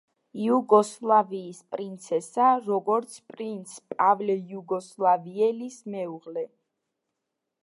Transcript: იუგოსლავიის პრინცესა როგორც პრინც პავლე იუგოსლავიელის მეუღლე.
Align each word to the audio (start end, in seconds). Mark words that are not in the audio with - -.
იუგოსლავიის 0.43 1.59
პრინცესა 1.75 2.47
როგორც 2.71 3.19
პრინც 3.29 3.77
პავლე 3.93 4.41
იუგოსლავიელის 4.49 5.81
მეუღლე. 5.97 6.51